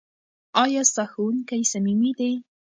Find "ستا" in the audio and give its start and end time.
0.91-1.03